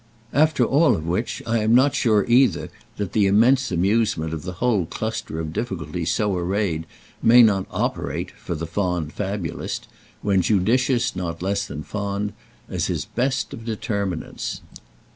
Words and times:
After 0.33 0.65
all 0.65 0.95
of 0.95 1.05
which 1.05 1.43
I 1.45 1.59
am 1.59 1.75
not 1.75 1.93
sure, 1.93 2.25
either, 2.27 2.69
that 2.97 3.13
the 3.13 3.27
immense 3.27 3.71
amusement 3.71 4.33
of 4.33 4.41
the 4.41 4.53
whole 4.53 4.87
cluster 4.87 5.39
of 5.39 5.53
difficulties 5.53 6.09
so 6.11 6.35
arrayed 6.35 6.87
may 7.21 7.43
not 7.43 7.67
operate, 7.69 8.31
for 8.31 8.55
the 8.55 8.65
fond 8.65 9.13
fabulist, 9.13 9.87
when 10.23 10.41
judicious 10.41 11.15
not 11.15 11.43
less 11.43 11.67
than 11.67 11.83
fond, 11.83 12.33
as 12.67 12.87
his 12.87 13.05
best 13.05 13.53
of 13.53 13.63
determinants. 13.63 14.61